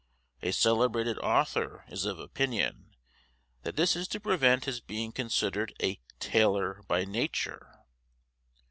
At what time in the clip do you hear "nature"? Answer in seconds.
7.05-7.81